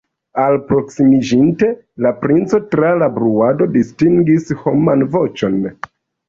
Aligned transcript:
Alproksimiĝinte, 0.43 1.69
la 2.05 2.11
princo 2.21 2.61
tra 2.71 2.89
la 3.03 3.11
bruado 3.19 3.69
distingis 3.77 4.51
homan 4.65 5.07
voĉon. 5.19 5.63